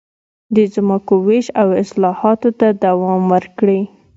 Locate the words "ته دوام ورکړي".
2.59-3.79